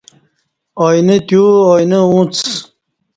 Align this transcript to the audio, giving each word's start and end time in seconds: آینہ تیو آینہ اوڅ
آینہ 0.85 1.15
تیو 1.27 1.45
آینہ 1.73 1.99
اوڅ 2.11 2.33